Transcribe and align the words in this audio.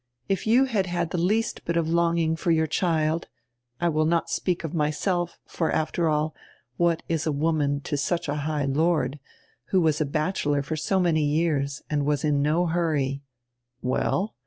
If 0.27 0.47
you 0.47 0.65
had 0.65 0.87
had 0.87 1.11
the 1.11 1.19
least 1.19 1.63
bit 1.63 1.77
of 1.77 1.87
longing 1.87 2.35
for 2.35 2.49
your 2.49 2.65
child— 2.65 3.27
I 3.79 3.87
will 3.87 4.07
not 4.07 4.31
speak 4.31 4.63
of 4.63 4.73
myself, 4.73 5.37
for, 5.45 5.71
after 5.71 6.09
all, 6.09 6.33
what 6.75 7.03
is 7.07 7.27
a 7.27 7.31
woman 7.31 7.81
to 7.81 7.97
such 7.97 8.27
a 8.27 8.33
high 8.33 8.65
lord, 8.65 9.19
who 9.65 9.79
was 9.79 10.01
a 10.01 10.05
bachelor 10.05 10.63
for 10.63 10.75
so 10.75 10.99
many 10.99 11.23
years 11.23 11.83
and 11.87 12.03
was 12.03 12.23
in 12.23 12.41
no 12.41 12.65
hurry 12.65 13.21
—""Well?" 13.83 14.33